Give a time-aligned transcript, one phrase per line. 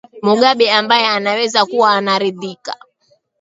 [0.25, 2.73] mugabe ambaye anaweza kuwa anaridhika